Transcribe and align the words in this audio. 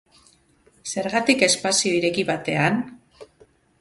Zergatik 0.93 1.45
espazio 1.49 1.93
ireki 1.99 2.25
batean? 2.31 2.81